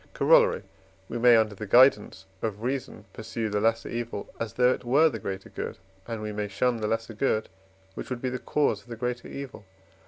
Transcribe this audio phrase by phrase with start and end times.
[0.15, 0.63] Corollary.
[1.09, 5.09] We may, under the guidance of reason, pursue the lesser evil as though it were
[5.09, 5.77] the greater good,
[6.07, 7.49] and we may shun the lesser good,
[7.93, 9.63] which would be the cause of the greater evil.